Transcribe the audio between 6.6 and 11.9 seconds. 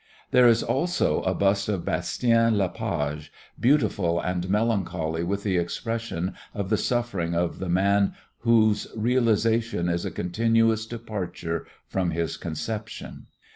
the suffering of the man whose realization is a continuous departure